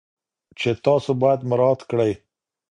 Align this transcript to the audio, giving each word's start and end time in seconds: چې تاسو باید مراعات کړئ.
چې 0.59 0.69
تاسو 0.85 1.11
باید 1.21 1.41
مراعات 1.49 1.81
کړئ. 1.89 2.11